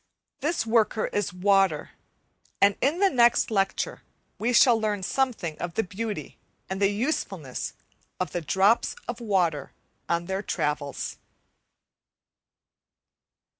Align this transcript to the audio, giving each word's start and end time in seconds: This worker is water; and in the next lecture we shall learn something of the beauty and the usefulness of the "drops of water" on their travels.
This 0.39 0.65
worker 0.65 1.05
is 1.13 1.31
water; 1.31 1.91
and 2.59 2.75
in 2.81 2.97
the 2.97 3.11
next 3.11 3.51
lecture 3.51 4.01
we 4.39 4.51
shall 4.51 4.81
learn 4.81 5.03
something 5.03 5.55
of 5.59 5.75
the 5.75 5.83
beauty 5.83 6.39
and 6.67 6.81
the 6.81 6.89
usefulness 6.89 7.73
of 8.19 8.31
the 8.31 8.41
"drops 8.41 8.95
of 9.07 9.21
water" 9.21 9.73
on 10.09 10.25
their 10.25 10.41
travels. 10.41 11.17